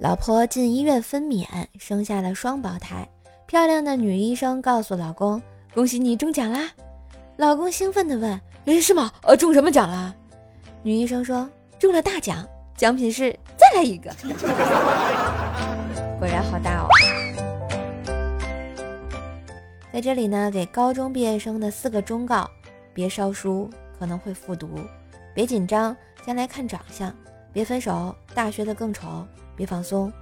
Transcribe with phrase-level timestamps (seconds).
[0.00, 1.46] 老婆进医院分娩，
[1.78, 3.08] 生下了双胞胎。
[3.46, 5.40] 漂亮的女医生告诉老公
[5.72, 6.68] ：“恭喜你中奖啦！”
[7.38, 9.12] 老公兴奋地问：“诶，是吗？
[9.22, 10.12] 呃，中什么奖了？”
[10.82, 11.48] 女医生说
[11.78, 12.44] ：“中了大奖，
[12.76, 14.10] 奖品是再来一个。”
[16.18, 16.88] 果然好大哦！
[19.92, 22.50] 在这里呢，给高中毕业生的四个忠告：
[22.92, 24.66] 别烧书，可能会复读；
[25.32, 27.12] 别紧张，将来看长相；
[27.54, 29.24] 别分手，大学的更丑。
[29.56, 30.12] 别放松，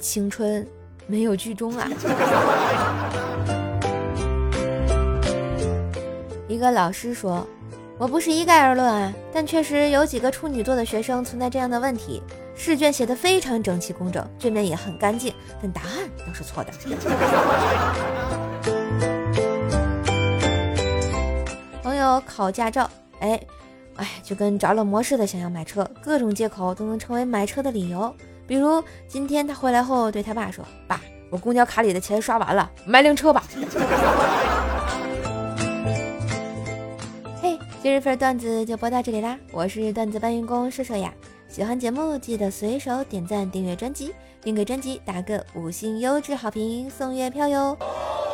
[0.00, 0.66] 青春
[1.06, 1.86] 没有剧终啊！
[6.48, 7.46] 一个老师说
[8.00, 12.22] ：“我不是一概而论啊，但确实有几个处女座的学生存在这样的问题：
[12.56, 16.72] 试卷写的非常整齐工整，卷面也很干净，但答案都是错的。
[21.84, 22.88] ”朋友考驾照，
[23.20, 23.38] 哎
[23.96, 28.14] 哎，就跟着了魔似的，想要买车，各种借口都能成为买车的理由。
[28.46, 33.44] 比如今天他回来后对他爸说：“爸，我公交卡里的钱刷完了，买辆车吧。
[37.40, 39.38] ”嘿，今日份段子就播到这里啦！
[39.52, 41.12] 我是段子搬运工射手呀，
[41.48, 47.76] 喜欢节目记得随手点赞、订阅专辑，并给专辑打个五星优质好评送月票哟！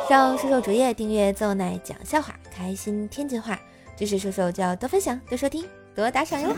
[0.07, 3.59] 上射手主页订阅奏奶讲笑话，开心天津话，
[3.99, 6.55] 支持射手就要多分享、多收听、多打赏哟！